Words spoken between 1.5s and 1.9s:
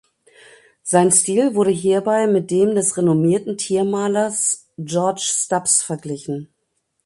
wurde